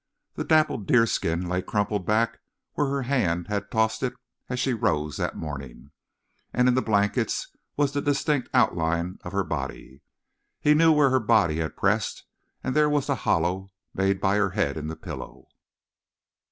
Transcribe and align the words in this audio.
The 0.33 0.43
dappled 0.43 0.87
deerskin 0.87 1.47
lay 1.47 1.61
crumpled 1.61 2.07
back 2.07 2.39
where 2.73 2.87
her 2.87 3.03
hand 3.03 3.49
had 3.49 3.69
tossed 3.69 4.01
it 4.01 4.13
as 4.49 4.59
she 4.59 4.73
rose 4.73 5.17
that 5.17 5.35
morning, 5.37 5.91
and 6.51 6.67
in 6.67 6.73
the 6.73 6.81
blankets 6.81 7.51
was 7.77 7.91
the 7.91 8.01
distinct 8.01 8.49
outline 8.51 9.19
of 9.23 9.31
her 9.31 9.43
body. 9.43 10.01
He 10.59 10.73
knew 10.73 10.91
where 10.91 11.11
her 11.11 11.19
body 11.19 11.57
had 11.57 11.77
pressed, 11.77 12.23
and 12.63 12.75
there 12.75 12.89
was 12.89 13.05
the 13.05 13.15
hollow 13.15 13.69
made 13.93 14.19
by 14.19 14.37
her 14.37 14.49
head 14.57 14.75
in 14.75 14.87
the 14.87 14.95
pillow. 14.95 15.45